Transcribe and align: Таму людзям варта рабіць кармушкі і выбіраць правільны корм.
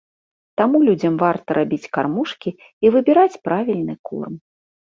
Таму 0.59 0.79
людзям 0.87 1.13
варта 1.23 1.57
рабіць 1.59 1.91
кармушкі 1.97 2.55
і 2.87 2.93
выбіраць 2.97 3.39
правільны 3.49 3.93
корм. 4.11 4.33